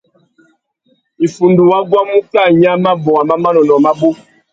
Iffundu 1.27 1.63
wa 1.71 1.79
guamú 1.89 2.17
kā 2.31 2.43
nya 2.59 2.71
mabôwa 2.83 3.21
má 3.29 3.35
manônôh 3.43 3.79
mabú. 3.85 4.09